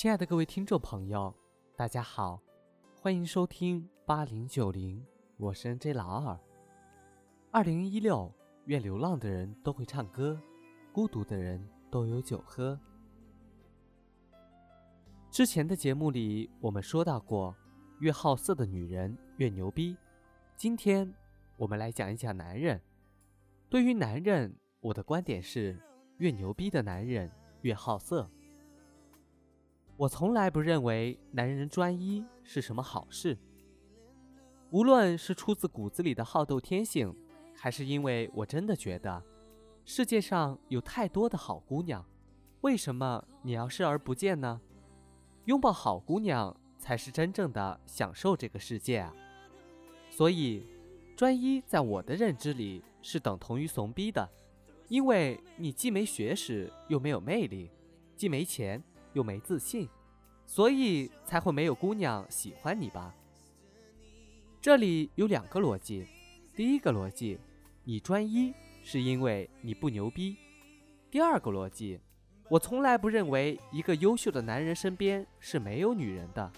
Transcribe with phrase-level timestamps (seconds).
[0.00, 1.30] 亲爱的各位听众朋友，
[1.76, 2.40] 大家好，
[3.02, 5.04] 欢迎收听八零九零，
[5.36, 6.40] 我是 N J 老二。
[7.50, 8.32] 二零一六，
[8.64, 10.40] 愿流浪的人都会唱歌，
[10.90, 12.80] 孤独的人都有酒喝。
[15.30, 17.54] 之前的节目里，我们说到过，
[17.98, 19.94] 越好色的女人越牛逼。
[20.56, 21.12] 今天
[21.58, 22.80] 我们来讲一讲男人。
[23.68, 25.78] 对于男人，我的观点是，
[26.16, 27.30] 越牛逼的男人
[27.60, 28.30] 越好色。
[30.00, 33.36] 我从来不认为男人专一是什么好事。
[34.70, 37.14] 无论是出自骨子里的好斗天性，
[37.54, 39.22] 还是因为我真的觉得
[39.84, 42.02] 世界上有太多的好姑娘，
[42.62, 44.58] 为什么你要视而不见呢？
[45.44, 49.14] 拥抱好姑娘才是真正的享受这个世界啊！
[50.08, 50.66] 所以，
[51.14, 54.26] 专一在我的认知里是等同于怂逼的，
[54.88, 57.70] 因为你既没学识又没有魅力，
[58.16, 58.82] 既没钱。
[59.12, 59.88] 又没自信，
[60.46, 63.14] 所以才会没有姑娘喜欢你吧？
[64.60, 66.06] 这里有两个逻辑，
[66.54, 67.38] 第一个逻辑，
[67.84, 68.52] 你专一
[68.82, 70.36] 是因为你不牛逼；
[71.10, 71.98] 第二个逻辑，
[72.48, 76.52] 我从来不认为一个优秀的男人身边是没有女人的。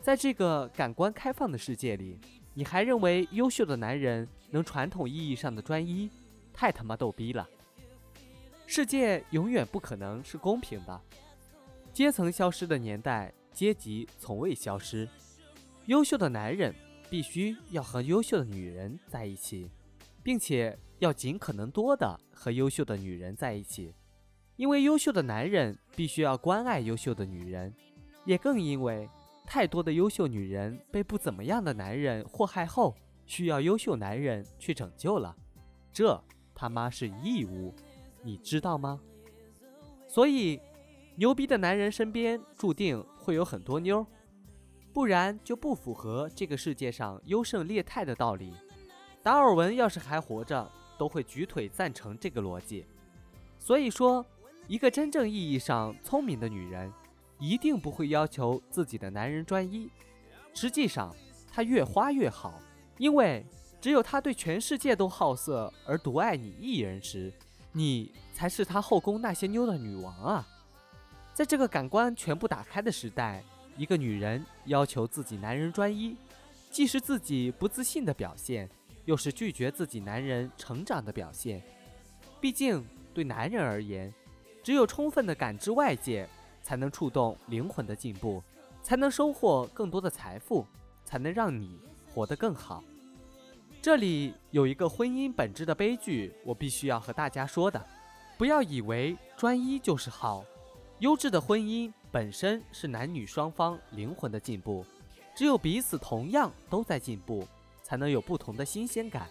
[0.00, 2.18] 在这个感官开放的世界里，
[2.54, 6.10] 你还认为优秀的男人能传统意义上的专一？
[6.52, 7.48] 太他妈逗逼了！
[8.66, 11.00] 世界永远不可能是公平的。
[11.92, 15.06] 阶层消失的年代，阶级从未消失。
[15.86, 16.74] 优秀的男人
[17.10, 19.70] 必须要和优秀的女人在一起，
[20.22, 23.94] 并且要尽可能多的和优秀的女人在一起，
[24.56, 27.70] 因为优秀的男人必须要关爱优秀的女人，
[28.24, 29.06] 也更因为
[29.44, 35.36] 太多的优秀女人被不怎么样的男人祸害后，需要优秀男人去拯救了。
[35.92, 36.18] 这
[36.54, 37.74] 他妈是义务，
[38.22, 38.98] 你知道吗？
[40.08, 40.58] 所以。
[41.14, 44.06] 牛逼的男人身边注定会有很多妞，
[44.92, 48.54] 不然就不符合这个世界上优胜劣汰的道理。
[49.22, 52.86] 达尔文要是还活着，都会举腿赞成这个逻辑。
[53.58, 54.24] 所以说，
[54.66, 56.92] 一个真正意义上聪明的女人，
[57.38, 59.90] 一定不会要求自己的男人专一。
[60.54, 61.14] 实际上，
[61.52, 62.60] 她越花越好，
[62.98, 63.44] 因为
[63.80, 67.32] 只有她对全世界都好色而独爱你一人时，
[67.72, 70.48] 你才是她后宫那些妞的女王啊！
[71.34, 73.42] 在这个感官全部打开的时代，
[73.76, 76.14] 一个女人要求自己男人专一，
[76.70, 78.68] 既是自己不自信的表现，
[79.06, 81.62] 又是拒绝自己男人成长的表现。
[82.38, 82.84] 毕竟，
[83.14, 84.12] 对男人而言，
[84.62, 86.28] 只有充分的感知外界，
[86.62, 88.42] 才能触动灵魂的进步，
[88.82, 90.66] 才能收获更多的财富，
[91.02, 91.80] 才能让你
[92.12, 92.84] 活得更好。
[93.80, 97.82] 这里有一个婚姻本质的悲剧，我必须要和大家说的：
[98.36, 100.44] 不要以为专一就是好。
[101.02, 104.86] 优质的婚姻本身是男女双方灵魂的进步，
[105.34, 107.44] 只有彼此同样都在进步，
[107.82, 109.28] 才能有不同的新鲜感。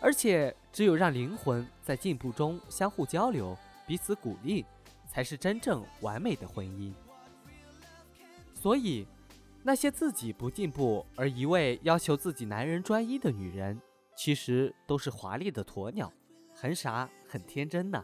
[0.00, 3.56] 而且，只有让灵魂在进步中相互交流、
[3.86, 4.64] 彼此鼓励，
[5.06, 6.92] 才是真正完美的婚姻。
[8.52, 9.06] 所以，
[9.62, 13.80] 那些自己不进步而一味要求自己男人专一的女人，
[14.16, 16.12] 其实都是华丽的鸵鸟，
[16.52, 18.02] 很傻很天真呢。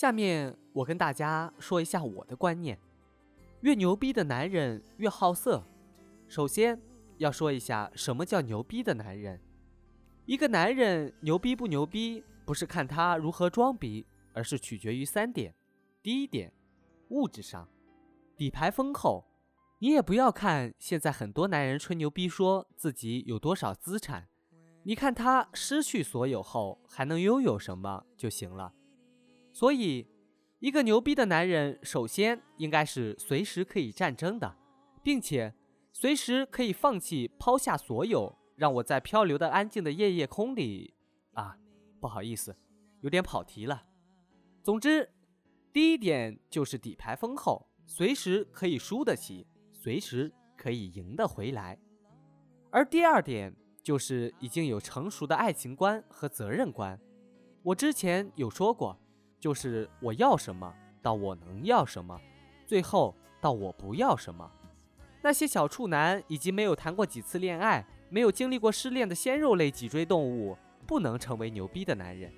[0.00, 2.80] 下面我跟大家说一下我的观念：
[3.60, 5.62] 越牛逼的男人越好色。
[6.26, 6.80] 首先
[7.18, 9.38] 要说一下什么叫牛逼的男人。
[10.24, 15.54] 一个男人牛逼不牛逼，不是看他如何装逼，而是取决于三点。
[16.02, 16.50] 第一点，
[17.10, 17.68] 物质上，
[18.38, 19.26] 底牌丰厚。
[19.80, 24.26] 你也不要看现在很多男人吹牛逼，说自己有多少资产，
[24.84, 28.72] 你看他失去所有后还能拥有什么就行了。
[29.52, 30.06] 所以，
[30.60, 34.56] 一个牛逼的男人，首先应该是随时可以战争的，
[35.02, 35.52] 并且
[35.92, 40.94] 随时可以放弃、抛下所有，让我在漂流的安静的夜夜空里……
[41.32, 41.56] 啊，
[42.00, 42.56] 不好意思，
[43.00, 43.84] 有点跑题了。
[44.62, 45.10] 总之，
[45.72, 51.78] 第一点就是底牌丰厚，随时可以输得起，随时可以赢得回来。
[52.70, 57.00] 而第二点就是已经有成熟的爱情观和责任观。
[57.62, 58.96] 我之前有说过。
[59.40, 60.72] 就是我要什么
[61.02, 62.20] 到我能要什么，
[62.66, 64.48] 最后到我不要什么。
[65.22, 70.56] 那些小处男以及没有谈过几次恋爱、没有经历过失恋的鲜肉类脊椎动物，
[70.86, 72.32] 不能成为牛逼的男人。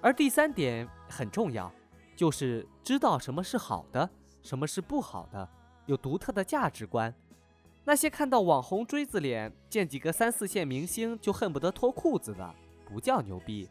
[0.00, 1.72] 而第三点很重要，
[2.14, 4.08] 就是知道什么是好的，
[4.42, 5.48] 什么是不好的，
[5.86, 7.14] 有独特的价值观。
[7.84, 12.54] 那些看到网红锥子脸、见几个三四线明星就恨不得脱裤子的，
[12.84, 13.68] 不叫牛逼。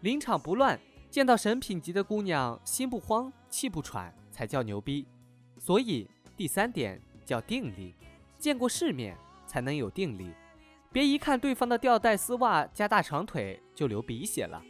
[0.00, 0.78] 临场不乱。
[1.12, 5.06] 见到神品级的姑娘，心不慌，气不喘，才叫牛逼。
[5.58, 7.94] 所以第三点叫定力，
[8.38, 9.14] 见过世面
[9.46, 10.32] 才能有定力。
[10.90, 14.64] 别一看对方的吊带丝袜加大长腿就流鼻血了。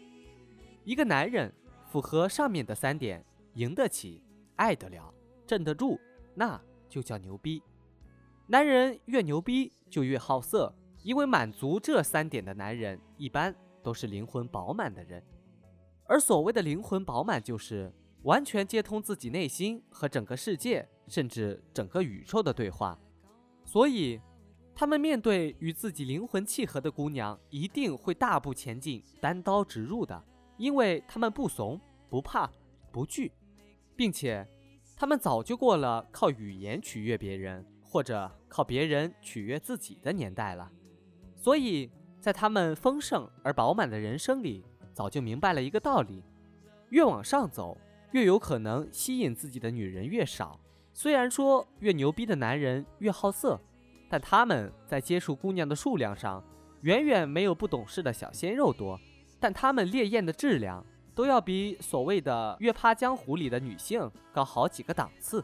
[0.82, 1.54] 一个男人
[1.86, 3.24] 符合上面的三点，
[3.54, 4.20] 赢得起，
[4.56, 5.14] 爱得了，
[5.46, 5.96] 镇得住，
[6.34, 7.62] 那就叫牛逼。
[8.48, 10.74] 男人越牛逼就越好色，
[11.04, 15.22] 因为满足这三点的男人一般都是灵魂饱满的人。
[16.06, 22.98] 而所谓的灵魂饱满，就是完全接通自己内心和整个世界，甚至整个宇宙的对话。
[23.64, 24.20] 所以。
[24.74, 30.24] 他们面对与自己灵魂契合的姑娘，一定会大步前进，单刀直入的，
[30.56, 31.78] 因为他们不怂、
[32.08, 32.50] 不怕、
[32.90, 33.30] 不惧，
[33.94, 34.48] 并且
[34.96, 40.72] 他们早就过了靠语言取悦别人或者靠别人取悦自己的年代了。
[41.36, 46.22] 所以在他们丰盛而饱满的人生里，早就明白了一个道理：
[46.90, 47.76] 越往上走，
[48.12, 50.58] 越有可能吸引自己的女人越少。
[50.92, 53.60] 虽然说越牛逼的男人越好色。
[54.12, 56.44] 但他们在接触姑娘的数量上，
[56.82, 59.00] 远远没有不懂事的小鲜肉多，
[59.40, 60.84] 但他们烈焰的质量
[61.14, 65.42] 都要比所谓的越趴江湖里的女性高好几个档次。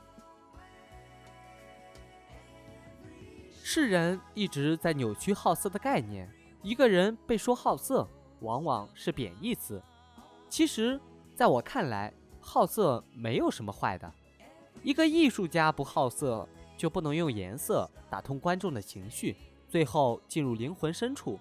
[3.63, 6.31] 世人一直在扭曲好色的概念，
[6.63, 8.07] 一个人被说好色，
[8.41, 9.83] 往往是贬义词。
[10.49, 11.01] 其实，
[11.35, 14.13] 在我看来，好色没有什么坏的，
[14.83, 16.49] 一个艺术家不好色。
[16.79, 19.35] 就不能用颜色打通观众的情绪，
[19.69, 21.37] 最后进入灵魂深处。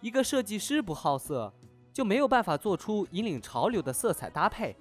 [0.00, 1.52] 一个设计师不好色，
[1.92, 4.74] 就没有办法做出引领潮流的色彩搭配。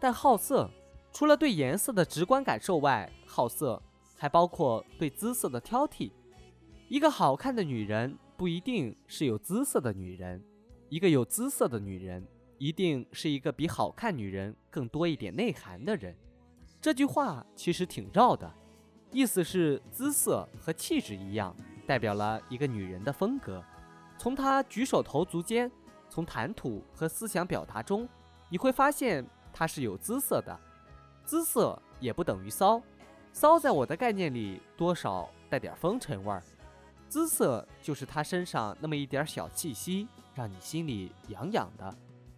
[0.00, 0.70] 但好色，
[1.12, 3.82] 除了对颜色的直观感受外，好色
[4.16, 6.10] 还包括对姿色的挑剔。
[6.88, 10.42] 一个好看的女人不一定是有姿色的女人，
[10.92, 12.22] 一个有姿色的女人
[12.58, 16.14] 一定是一个比好看女人更多一点内涵的人。
[16.82, 18.52] 这句话其实挺绕的。
[19.10, 21.56] 意思是姿色和气质一样，
[21.86, 23.64] 代表了一个女人的风格。
[24.18, 25.72] 从她举手投足间，
[26.10, 28.06] 从谈吐和思想表达中，
[28.50, 30.60] 你会发现她是有姿色的。
[31.24, 32.82] 姿色也不等于骚，
[33.32, 36.42] 骚在我的概念里多少带点风尘味儿。
[37.08, 41.96] 姿色就是她身上那么一点小气息，让你心里痒痒的。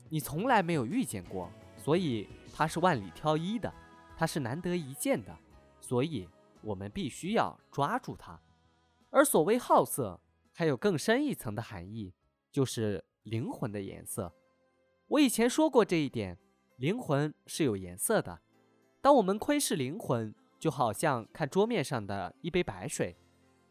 [0.08, 3.73] 你从来没有遇见过，所以它是万里挑一的，
[4.17, 5.37] 它是难得一见的，
[5.81, 6.29] 所以。
[6.67, 8.41] 我们必须要抓住它，
[9.11, 10.19] 而所谓好色，
[10.55, 12.14] 还有更深一层的含义，
[12.50, 14.32] 就是灵魂的颜色。
[15.08, 16.38] 我以前说过这一点，
[16.79, 18.41] 灵魂是有颜色的。
[19.02, 23.14] 当我们窥视灵魂，就好像看桌面上的一杯白水，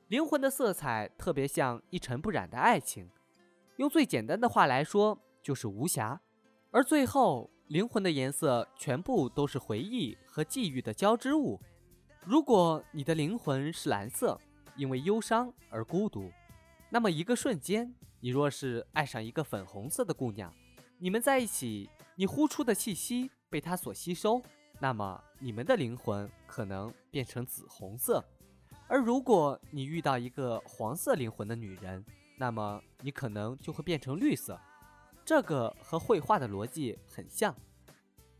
[0.10, 3.10] 灵魂的色彩特别像一尘不染的爱情。
[3.78, 6.22] 用最简单的话来说，就是无瑕。
[6.72, 11.60] 而最后，灵魂的颜色全部都是回忆和际遇的交织物。
[12.26, 14.40] 如果你的灵魂是蓝色，
[14.76, 16.32] 因为忧伤而孤独，
[16.90, 20.54] 那么一个瞬间，你若是爱上一个粉红色的姑娘，
[21.00, 24.42] 你们在一起，你呼出的气息被她所吸收，
[24.80, 28.24] 那么你们的灵魂可能变成紫红色。
[28.88, 32.06] 而如果你遇到一个黄色灵魂的女人，
[32.38, 34.60] 那么你可能就会变成绿色。
[35.26, 37.56] 这个和绘画的逻辑很像，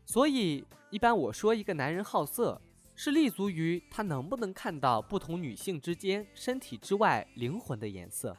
[0.04, 2.60] 所以一般我说一个男人好色。
[2.96, 8.36] 是立足于他能不能看到不同女性之间身体之外灵魂的颜色。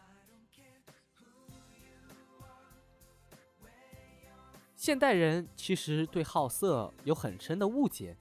[4.77, 8.15] 现代人其实对好色有很深的误解。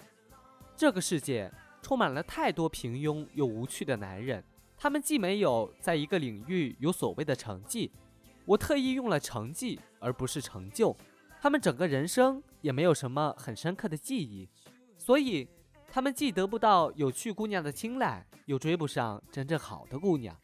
[0.74, 1.48] 这个世界
[1.80, 4.42] 充满了太多平庸又无趣的男人，
[4.76, 7.90] 他们既没有在一个领域有所谓的成绩，
[8.44, 10.96] 我特意用了成绩而不是成就，
[11.40, 14.48] 他们整个人生也没有什么很深刻的记忆，
[14.96, 15.48] 所以。
[15.86, 20.36] 他们既得不到有趣姑娘的青睐，又追不上真正好的姑娘，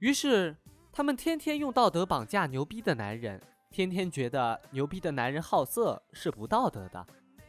[0.00, 0.54] 于是
[0.92, 7.06] 他们天天用道德绑架牛逼的男人，天天觉得牛逼的男人好色是不道德的，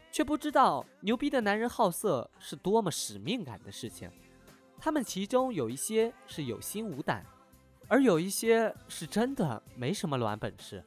[0.09, 4.09] 却不知道牛逼的男人好色是多么使命感的事情。
[4.83, 7.25] 他们其中有一些是有心无胆，
[7.87, 10.83] 而有一些是真的没什么卵本事。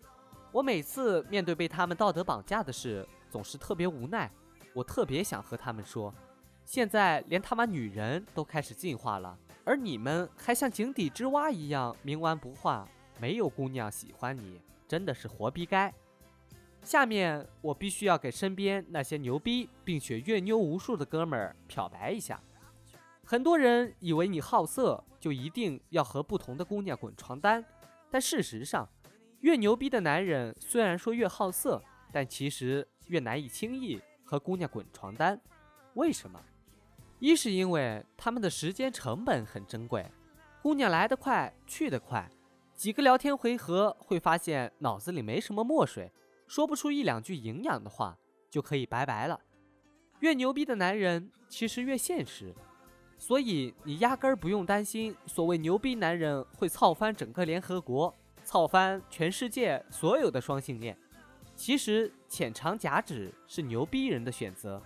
[0.52, 4.30] 我每次面对被他们道德绑架的事，总是特别无奈。
[4.74, 6.12] 我特别想和他们说。
[6.66, 9.34] 现在连他妈女人都开始进化了，
[9.64, 12.86] 而你们还像井底之蛙一样冥顽不化，
[13.18, 15.90] 没有姑娘喜欢你，真的是活逼该。
[16.82, 22.38] 下面我必须要给身边那些牛逼并且越妞无数的哥们儿漂白一下。
[23.26, 27.62] 很多人以为你好色就一定要和不同的姑娘滚床单，
[28.10, 28.88] 但事实上，
[29.40, 31.82] 越牛逼的男人虽然说越好色。
[32.12, 35.38] 但其实越难以轻易和姑娘滚床单。
[35.94, 36.40] 为什么？
[37.18, 40.10] 一是因为他们的时间成本很珍贵，
[40.62, 42.30] 姑娘来得快，去得快，
[42.74, 46.10] 几个聊天回合会发现脑子里没什么墨水，
[46.46, 48.16] 说不出一两句营养的话，
[48.48, 49.38] 就可以拜拜了。
[50.20, 52.54] 越牛逼的男人其实越现实，
[53.18, 60.96] 所以你压根儿不用担心所谓牛逼男人会操翻整个联合国，操翻全世界所有的双性恋。
[61.54, 64.82] 其实浅尝辄止是牛逼人的选择。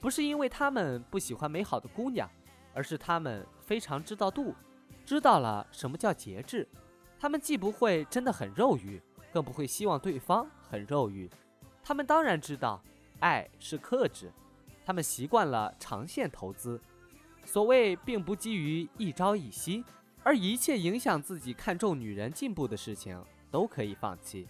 [0.00, 2.28] 不是因为他们不喜欢美好的姑娘，
[2.72, 4.54] 而是他们非常知道度，
[5.04, 6.68] 知道了什么叫节制。
[7.18, 9.00] 他们既不会真的很肉欲，
[9.32, 11.28] 更不会希望对方很肉欲。
[11.82, 12.80] 他们当然知道，
[13.20, 14.30] 爱是克制。
[14.84, 16.80] 他们习惯了长线投资，
[17.48, 19.82] 所谓并不基于一朝一夕，
[20.22, 23.18] 而一切影响自己看重女人进步的事情
[23.50, 24.46] 都可以放弃。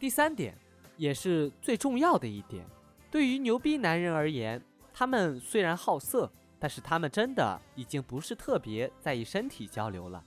[0.00, 0.58] 第三点，
[0.96, 2.66] 也是最重要的一点，
[3.08, 4.60] 对于牛逼男人而言。
[4.92, 10.24] 他们虽然好色，但是他们真的已经不是特别在意身体交流了，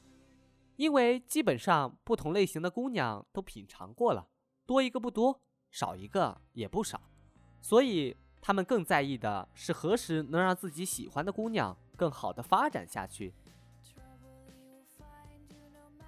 [0.78, 4.30] 因为基本上不同类型的姑娘都品尝过了，
[4.66, 7.02] 多一个不多，少一个也不少，
[7.62, 13.34] 所以他们更在意的是何时能让自己喜欢的姑娘更好的发展下去。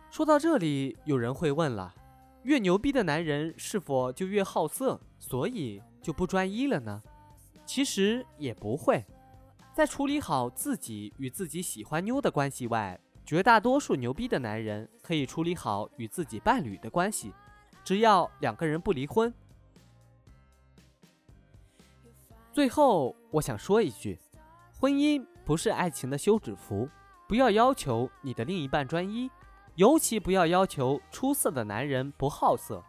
[0.10, 1.94] 说到这里，有人会问了：
[2.44, 7.04] 越牛逼的男人是否就越好色，所以就不专一了呢？
[7.66, 9.06] 其实也不会，
[9.74, 17.32] 在处理好自己与自己喜欢妞的关系外，绝大多数牛逼的男人可以处理好与自己伴侣的关系，
[17.84, 19.32] 只要两个人不离婚。
[22.52, 24.18] 最后，我想说一句：
[24.80, 26.88] 婚姻不是爱情的休止符，
[27.28, 29.28] 不要要求你的另一半专一，
[29.74, 32.84] 尤其不要要求出色的男人不好色。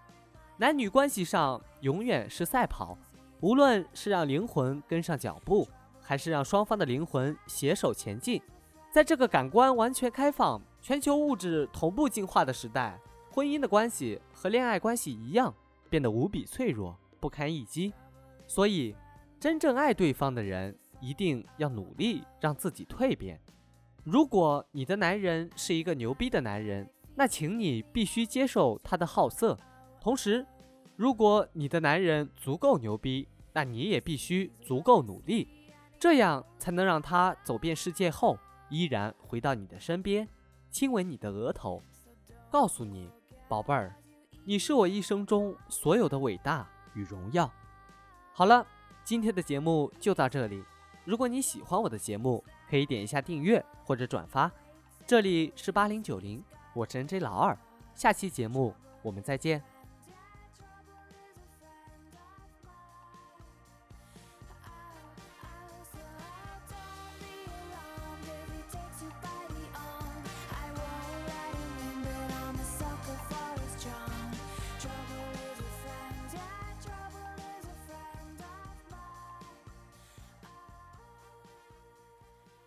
[0.58, 2.98] 男女关系上永远是赛跑。
[3.40, 5.66] 无论是让灵魂跟上脚步，
[6.02, 8.42] 还是让双方的灵魂携手前进，
[8.92, 13.00] 在这个感官完全开放、全球物质同步进化的时代，
[13.30, 15.54] 婚姻的关系和恋爱关系一样，
[15.88, 17.94] 变得无比脆弱、不堪一击。
[18.46, 18.94] 所以，
[19.40, 23.40] 真正爱对方的人，一定要努力让自己蜕变。
[24.04, 29.58] 如果你的男人是一个牛逼的男人，那请你必须接受他的好色，
[30.00, 30.46] 同时。
[30.96, 35.48] 如果你的男人足够牛逼，那你也必须足够努力，
[35.98, 38.38] 这样才能让他走遍世界后
[38.68, 40.28] 依然回到你的身边，
[40.70, 41.82] 亲吻你的额头，
[42.50, 43.08] 告诉你，
[43.48, 43.96] 宝贝儿，
[44.44, 47.50] 你是我一生中所有的伟大与荣耀。
[48.34, 48.66] 好了，
[49.02, 50.62] 今天的节目就到这里。
[51.10, 54.48] 如果你喜欢我的节目，可以点一下订阅或者转发。
[55.04, 56.40] 这里是八零九零，
[56.72, 57.58] 我是 N J 老二，
[57.96, 59.60] 下期节目我们再见。